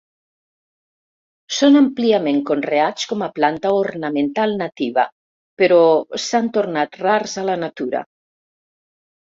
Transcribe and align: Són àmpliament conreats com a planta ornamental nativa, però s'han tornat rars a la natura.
Són 1.57 1.77
àmpliament 1.81 2.39
conreats 2.51 3.07
com 3.13 3.21
a 3.25 3.29
planta 3.37 3.75
ornamental 3.83 4.57
nativa, 4.65 5.07
però 5.63 5.81
s'han 6.27 6.53
tornat 6.59 7.01
rars 7.07 7.41
a 7.45 7.47
la 7.53 7.61
natura. 7.69 8.07